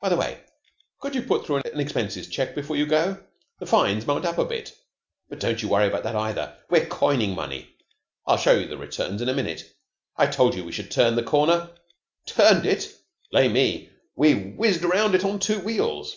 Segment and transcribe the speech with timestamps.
[0.00, 0.42] "By the way,
[0.98, 3.22] could you put through an expenses cheque before you go?
[3.60, 4.76] The fines mount up a bit.
[5.28, 6.58] But don't you worry about that either.
[6.68, 7.76] We're coining money.
[8.26, 9.62] I'll show you the returns in a minute.
[10.16, 11.70] I told you we should turn the corner.
[12.26, 12.92] Turned it!
[13.30, 16.16] Blame me, we've whizzed round it on two wheels.